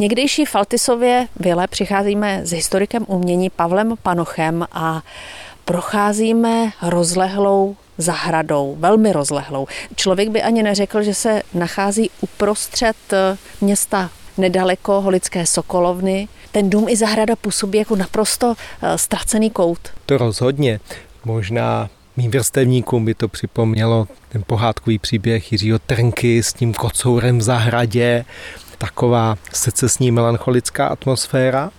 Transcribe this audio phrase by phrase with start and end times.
[0.00, 5.02] někdejší Faltisově vile přicházíme s historikem umění Pavlem Panochem a
[5.64, 9.66] procházíme rozlehlou zahradou, velmi rozlehlou.
[9.96, 16.28] Člověk by ani neřekl, že se nachází uprostřed eh, města nedaleko Holické Sokolovny.
[16.52, 19.78] Ten dům i zahrada působí jako naprosto eh, ztracený kout.
[20.06, 20.80] To rozhodně.
[21.24, 27.42] Možná mým vrstevníkům by to připomnělo ten pohádkový příběh Jiřího Trnky s tím kocourem v
[27.42, 28.24] zahradě.
[28.80, 31.70] Taková secesní melancholická atmosféra.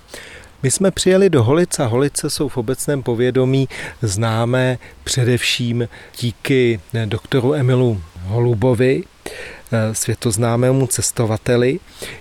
[0.64, 3.70] My jsme přijeli do Holic a Holice jsou v obecném povědomí
[4.02, 11.80] známé především díky doktoru Emilu Holubovi, eh, světoznámému cestovateli.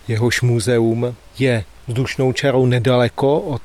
[0.09, 3.63] Jehož muzeum je vzdušnou čarou nedaleko od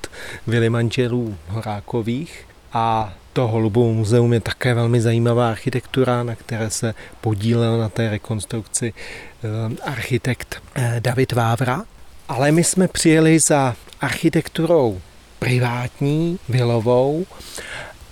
[0.47, 6.95] vily manželů Horákových a to Holubovo muzeum je také velmi zajímavá architektura, na které se
[7.21, 11.83] podílel na té rekonstrukci eh, architekt eh, David Vávra.
[12.29, 15.01] Ale my jsme přijeli za architekturou
[15.39, 17.25] privátní, vilovou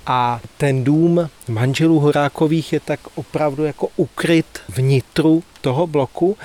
[0.06, 6.38] a ten dům manželů Horákových je tak opravdu jako ukryt vnitru toho bloku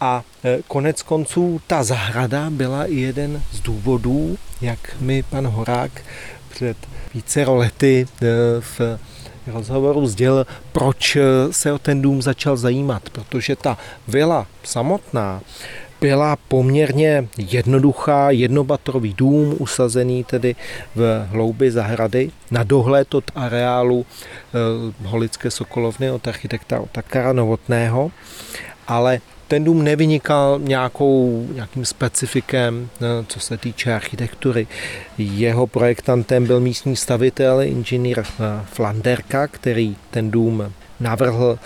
[0.00, 6.02] a e, konec konců ta zahrada byla i jeden z důvodů, jak mi pan Horák
[6.60, 6.76] před
[7.14, 8.26] více lety e,
[8.60, 8.80] v
[9.46, 11.16] rozhovoru sdělil, proč
[11.50, 15.40] se o ten dům začal zajímat, protože ta vila samotná
[16.00, 20.56] byla poměrně jednoduchá, jednobatrový dům, usazený tedy
[20.94, 28.10] v hloubi zahrady, na dohled od areálu eh, Holické Sokolovny od architekta Otakara Novotného,
[28.88, 34.66] ale ten dům nevynikal nějakou, nějakým specifikem, eh, co se týče architektury.
[35.18, 38.24] Jeho projektantem byl místní stavitel, inženýr eh,
[38.72, 41.58] Flanderka, který ten dům navrhl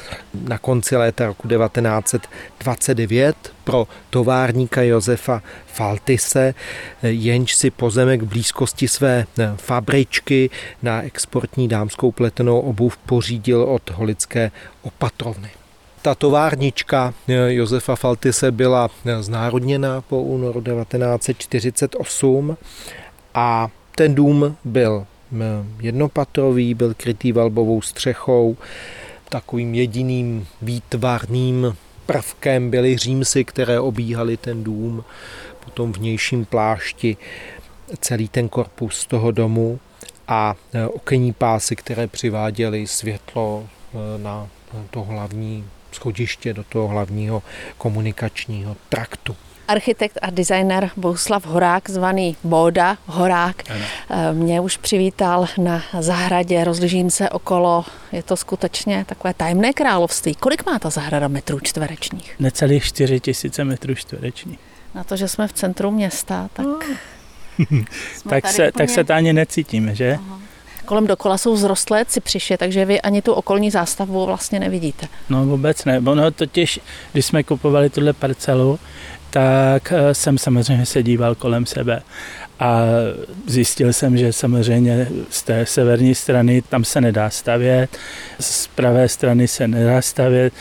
[0.48, 6.55] na konci léta roku 1929 pro továrníka Josefa Faltise,
[7.02, 10.50] jenž si pozemek v blízkosti své fabričky
[10.82, 14.50] na exportní dámskou pletenou obuv pořídil od holické
[14.83, 15.50] opatrovny.
[16.05, 17.15] Ta továrnička
[17.48, 22.57] Josefa Faltise byla znárodněna po únoru 1948
[23.35, 25.07] a ten dům byl
[25.81, 28.57] jednopatrový, byl krytý valbovou střechou,
[29.29, 31.77] takovým jediným výtvarným
[32.07, 35.05] prvkem byly římsy, které obíhaly ten dům,
[35.65, 37.17] potom vnějším plášti
[38.01, 39.79] celý ten korpus toho domu
[40.29, 40.55] a
[40.89, 43.69] okenní pásy, které přiváděly světlo
[44.17, 44.48] na
[44.91, 47.42] to hlavní schodiště, do toho hlavního
[47.78, 49.36] komunikačního traktu
[49.68, 53.84] architekt a designer Bohuslav Horák, zvaný Bóda Horák, ano.
[54.10, 60.34] Eh, mě už přivítal na zahradě, rozližím se okolo, je to skutečně takové tajemné království.
[60.34, 62.34] Kolik má ta zahrada metrů čtverečních?
[62.38, 64.58] Necelých 4 tisíce metrů čtverečních.
[64.94, 66.66] Na to, že jsme v centru města, tak...
[68.28, 70.18] tak, se, tak se to ani necítíme, že?
[70.20, 70.43] Aha.
[70.84, 75.06] Kolem dokola jsou zrostlé cipřiše, takže vy ani tu okolní zástavbu vlastně nevidíte.
[75.28, 75.98] No vůbec ne.
[76.06, 76.80] Ono totiž,
[77.12, 78.78] když jsme kupovali tuhle parcelu,
[79.30, 82.02] tak eh, jsem samozřejmě se díval kolem sebe
[82.61, 82.83] a
[83.46, 87.98] zjistil jsem, že samozřejmě z té severní strany tam se nedá stavět,
[88.40, 90.52] z pravé strany se nedá stavět,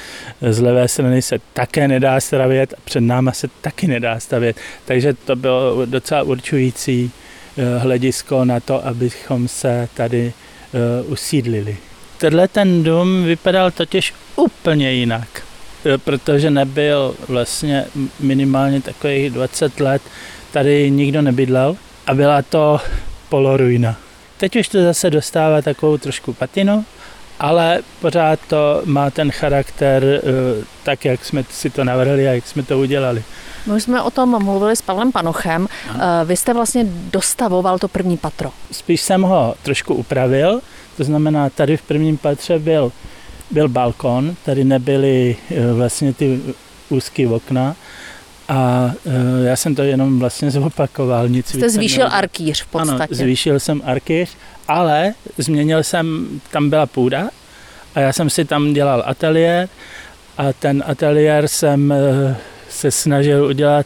[0.49, 4.57] z levé strany se také nedá stavět a před náma se taky nedá stavět.
[4.85, 7.11] Takže to bylo docela určující
[7.79, 10.33] hledisko na to, abychom se tady
[10.73, 11.77] eh, usídlili.
[12.17, 15.43] Tenhle ten dům vypadal totiž úplně jinak.
[15.85, 17.85] Eh, protože nebyl vlastně
[18.19, 20.01] minimálně takových 20 let,
[20.51, 21.77] tady nikdo nebydlel
[22.07, 22.79] a byla to
[23.29, 23.95] poloruina.
[24.37, 26.85] Teď už to zase dostává takovou trošku patinu,
[27.39, 30.21] ale pořád to má ten charakter eh,
[30.83, 33.23] tak, jak jsme si to navrhli a jak jsme to udělali.
[33.73, 35.67] My jsme o tom mluvili s Pavlem Panochem.
[35.89, 38.51] Eh, vy jste vlastně dostavoval to první patro.
[38.71, 40.61] Spíš jsem ho trošku upravil,
[40.97, 42.91] to znamená, tady v prvním patře byl
[43.51, 46.41] byl balkon, tady nebyly eh, vlastně ty
[46.89, 47.75] úzké okna
[48.47, 48.91] a
[49.43, 51.29] já jsem to jenom vlastně zopakoval.
[51.29, 52.17] Nic Jste zvýšil nebyl.
[52.17, 53.03] arkýř v podstatě.
[53.03, 54.29] Ano, zvýšil jsem arkýř,
[54.67, 57.29] ale změnil jsem, tam byla půda
[57.95, 59.69] a já jsem si tam dělal ateliér
[60.37, 62.35] a ten ateliér jsem eh,
[62.69, 63.85] se snažil udělat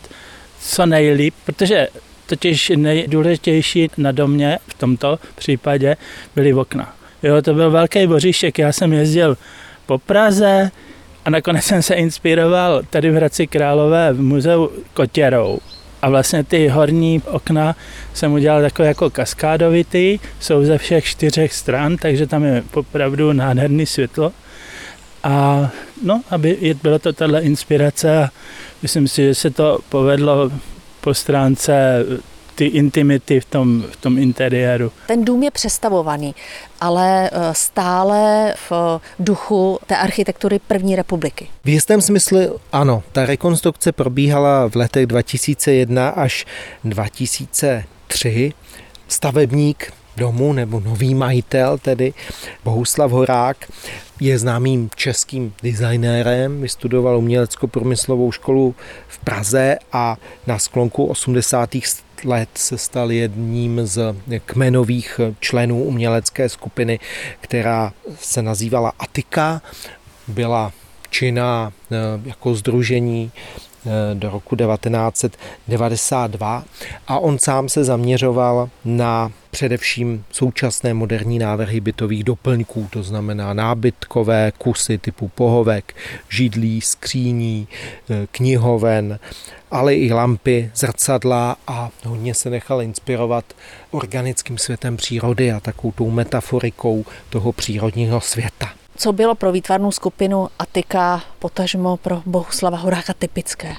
[0.59, 1.88] co nejlíp, protože
[2.25, 5.97] totiž nejdůležitější na domě v tomto případě
[6.35, 6.94] byly okna.
[7.24, 9.38] Jo, to byl velký boříšek, já jsem jezdil
[9.85, 10.71] po Praze
[11.25, 15.59] a nakonec jsem se inspiroval tady v Hradci Králové v muzeu Kotěrou.
[16.01, 17.75] A vlastně ty horní okna
[18.13, 23.85] jsem udělal takové jako kaskádovitý, jsou ze všech čtyřech stran, takže tam je opravdu nádherný
[23.85, 24.31] světlo.
[25.23, 25.69] A
[26.03, 28.29] no, aby bylo to tahle inspirace a
[28.81, 30.51] myslím si, že se to povedlo
[31.01, 32.05] po stránce
[32.57, 34.92] ty intimity v tom, v tom interiéru.
[35.07, 36.36] Ten dům je přestavovaný,
[36.81, 41.48] ale eh, stále v duchu té architektury první republiky.
[41.63, 42.39] V jistém smyslu
[42.71, 46.45] ano, ta rekonstrukce probíhala v letech 2001 až
[46.83, 48.54] 2003.
[49.07, 52.13] Stavebník domu nebo nový majitel, tedy
[52.63, 53.71] Bohuslav Horák,
[54.19, 58.75] je známým českým designérem, vystudoval umělecko-průmyslovou školu
[59.07, 60.18] v Praze a
[60.48, 61.75] na sklonku 80.
[62.25, 64.15] let se stal jedním z
[64.45, 66.99] kmenových členů umělecké skupiny,
[67.41, 69.61] která se nazývala Atika.
[70.27, 70.71] Byla
[71.09, 73.31] činná eh, jako združení
[74.13, 76.63] do roku 1992
[77.07, 84.51] a on sám se zaměřoval na především současné moderní návrhy bytových doplňků, to znamená nábytkové
[84.57, 85.95] kusy typu pohovek,
[86.30, 87.68] židlí, skříní,
[88.10, 89.19] eh, knihoven,
[89.72, 93.45] ale i lampy, zrcadla a hodně se nechal inspirovat
[93.92, 100.47] organickým světem přírody a takovou tou metaforikou toho přírodního světa co bylo pro výtvarnou skupinu
[100.59, 103.75] Atika, potažmo pro Bohuslava Horáka typické?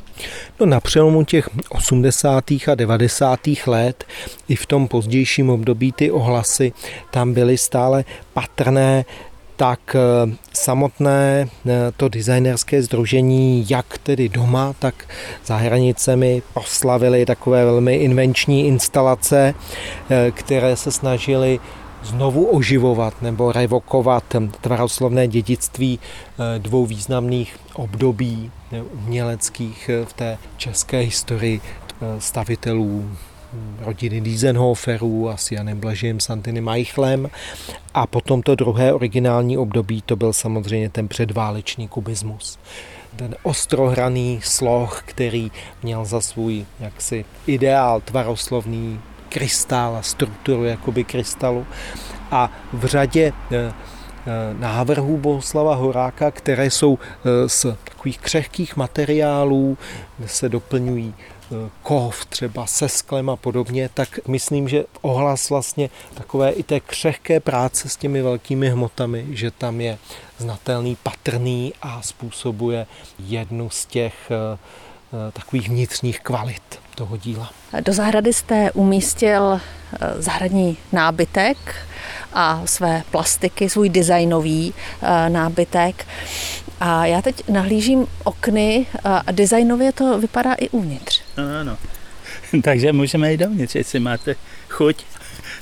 [0.60, 2.44] No na přelomu těch 80.
[2.50, 3.40] a 90.
[3.66, 4.04] let
[4.48, 6.72] i v tom pozdějším období ty ohlasy
[7.10, 9.04] tam byly stále patrné
[9.58, 14.94] tak eh, samotné eh, to designerské združení, jak tedy doma, tak
[15.46, 19.54] za hranicemi proslavili takové velmi invenční instalace,
[20.10, 21.60] eh, které se snažily
[22.02, 24.24] znovu oživovat nebo revokovat
[24.60, 31.60] tvaroslovné dědictví eh, dvou významných období eh, uměleckých eh, v té české historii
[32.18, 33.04] stavitelů
[33.52, 37.30] hm, rodiny Diesenhoferů a s Janem Blažím Santiny Majchlem.
[37.94, 42.58] A potom to druhé originální období, to byl samozřejmě ten předválečný kubismus.
[43.16, 45.50] Ten ostrohraný sloh, který
[45.82, 51.66] měl za svůj jaksi ideál tvaroslovný krystál a strukturu jakoby krystalu.
[52.30, 53.72] A v řadě eh, eh,
[54.58, 59.78] návrhů Bohuslava Horáka, které jsou eh, z takových křehkých materiálů,
[60.18, 61.14] kde se doplňují
[61.82, 67.40] kov třeba se sklem a podobně, tak myslím, že ohlas vlastně takové i té křehké
[67.40, 69.98] práce s těmi velkými hmotami, že tam je
[70.38, 72.86] znatelný, patrný a způsobuje
[73.18, 74.14] jednu z těch
[75.32, 77.50] takových vnitřních kvalit toho díla.
[77.80, 81.56] Do zahrady jste umístil eh, zahradní nábytek
[82.32, 86.06] a své plastiky, svůj designový eh, nábytek.
[86.80, 91.22] A já teď nahlížím okny a designově to vypadá i uvnitř.
[91.36, 91.78] No, no.
[92.62, 94.36] Takže můžeme jít dovnitř, jestli máte
[94.68, 95.04] chuť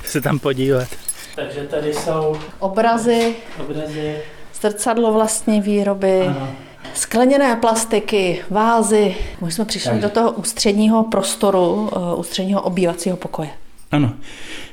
[0.05, 0.87] se tam podívat.
[1.35, 4.17] Takže tady jsou obrazy, obrazy.
[4.61, 6.21] zrcadlo vlastní výroby.
[6.27, 6.66] Ano
[6.97, 9.15] Skleněné plastiky, vázy.
[9.45, 10.01] My jsme přišli tak.
[10.01, 13.49] do toho ústředního prostoru, eh, ústředního obývacího pokoje.
[13.91, 14.13] Ano.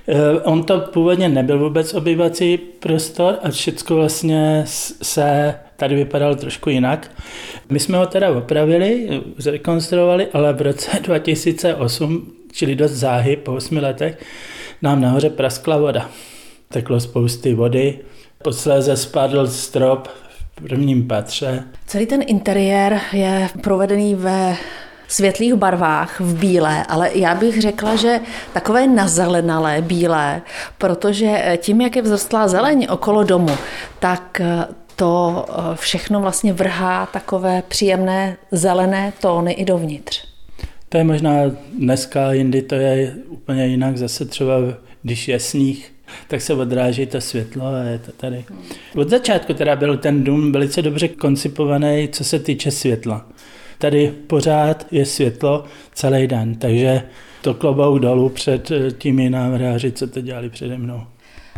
[0.08, 4.62] Eh, on to původně nebyl vůbec obývací prostor a všechno vlastně
[5.02, 7.10] se tady vypadalo trošku jinak.
[7.70, 13.76] My jsme ho teda opravili, zrekonstruovali, ale v roce 2008, čili dost záhy po 8
[13.76, 14.24] letech,
[14.82, 16.10] nám nahoře praskla voda.
[16.68, 17.98] Teklo spousty vody,
[18.42, 20.08] posléze spadl strop
[20.62, 21.64] prvním patře.
[21.86, 24.56] Celý ten interiér je provedený ve
[25.08, 28.20] světlých barvách, v bílé, ale já bych řekla, že
[28.52, 30.42] takové nazelenalé bílé,
[30.78, 33.56] protože tím, jak je vzrostlá zeleň okolo domu,
[33.98, 34.40] tak
[34.96, 40.24] to všechno vlastně vrhá takové příjemné zelené tóny i dovnitř.
[40.88, 41.32] To je možná
[41.78, 44.54] dneska, jindy to je úplně jinak, zase třeba
[45.02, 45.93] když je sníh,
[46.28, 48.44] tak se odráží to světlo a je to tady.
[48.96, 53.26] Od začátku teda byl ten dům velice dobře koncipovaný, co se týče světla.
[53.78, 57.02] Tady pořád je světlo celý den, takže
[57.42, 61.02] to klobou dolů před eh, těmi návrháři, co to dělali přede mnou.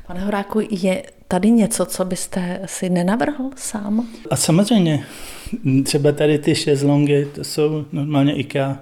[0.06, 4.08] Pane Horáku, je tady něco, co byste si nenavrhl sám?
[4.30, 5.04] A samozřejmě,
[5.84, 8.78] třeba tady ty šezlongy, to jsou normálně IKEA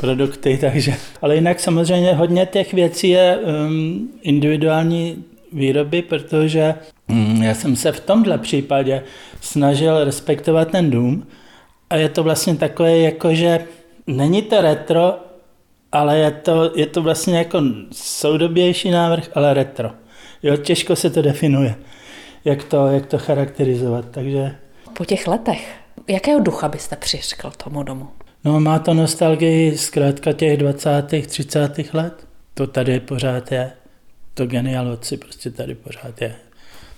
[0.00, 0.94] produkty, takže.
[1.22, 6.74] Ale jinak samozřejmě hodně těch věcí je um, individuální výroby, protože
[7.10, 9.02] um, já jsem se v tomhle případě
[9.40, 11.26] snažil respektovat ten dům
[11.90, 13.64] a je to vlastně takové jako, že
[14.06, 15.18] není to retro,
[15.92, 17.62] ale je to, je to vlastně jako
[17.92, 19.90] soudobější návrh, ale retro.
[20.42, 21.74] Jo, těžko se to definuje,
[22.44, 24.54] jak to, jak to charakterizovat, takže...
[24.96, 25.76] Po těch letech,
[26.08, 28.08] jakého ducha byste přiškl tomu domu?
[28.44, 30.90] No má to nostalgii zkrátka těch 20.
[31.26, 31.94] 30.
[31.94, 32.26] let.
[32.54, 33.72] To tady pořád je.
[34.34, 36.34] To genialoci prostě tady pořád je.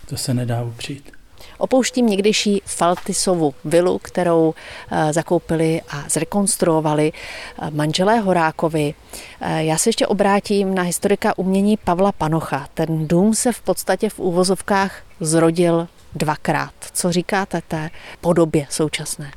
[0.09, 1.12] To se nedá upřít.
[1.60, 4.54] Opouštím někdejší Faltisovu vilu, kterou
[4.90, 8.94] eh, zakoupili a zrekonstruovali eh, manželé Horákovi.
[9.40, 12.66] Eh, já se ještě obrátím na historika umění Pavla Panocha.
[12.74, 16.72] Ten dům se v podstatě v úvozovkách zrodil dvakrát.
[16.92, 17.90] Co říkáte té
[18.20, 19.30] podobě současné?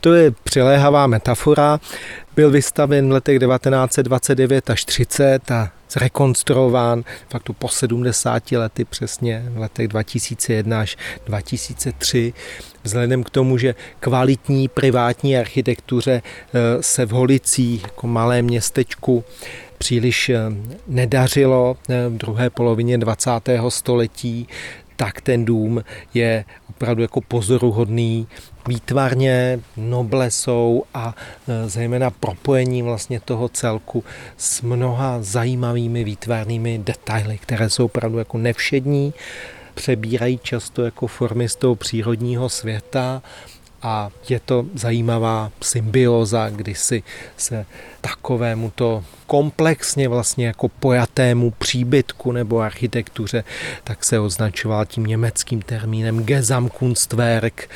[0.00, 1.80] To je přiléhavá metafora.
[2.36, 9.58] Byl vystaven v letech 1929 až 30 a zrekonstruován faktu po 70 lety přesně v
[9.58, 12.32] letech 2001 až 2003.
[12.82, 19.24] Vzhledem k tomu, že kvalitní privátní architektuře eh, se v Holicích, jako malém městečku,
[19.78, 20.38] příliš eh,
[20.86, 23.30] nedařilo eh, v druhé polovině 20.
[23.68, 24.48] století,
[25.00, 28.26] tak ten dům je opravdu jako pozoruhodný.
[28.68, 31.14] Výtvarně, noblesou a
[31.48, 34.04] e, zejména propojením vlastně toho celku
[34.36, 39.14] s mnoha zajímavými výtvarnými detaily, které jsou opravdu jako nevšední,
[39.74, 43.22] přebírají často jako formy z toho přírodního světa
[43.82, 47.02] a je to zajímavá symbioza, kdy si
[47.36, 47.66] se
[48.00, 53.44] takovému to komplexně vlastně jako pojatému příbytku nebo architektuře,
[53.84, 57.70] tak se označoval tím německým termínem Gesamtkunstwerk,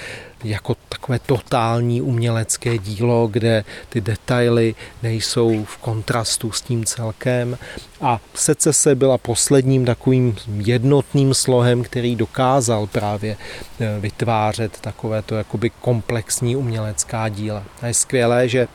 [0.44, 7.58] jako takové totální umělecké dílo, kde ty detaily nejsou v kontrastu s tím celkem.
[8.00, 13.36] A secese byla posledním takovým jednotným slohem, který dokázal právě
[13.80, 17.62] e, vytvářet takovéto jakoby komplexní umělecká díla.
[17.82, 18.68] A je skvělé, že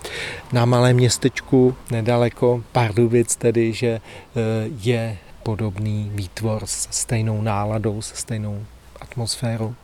[0.51, 4.01] na malém městečku nedaleko Pardubic tedy, že e,
[4.81, 8.65] je podobný výtvor se stejnou náladou, se stejnou
[9.01, 9.75] atmosférou.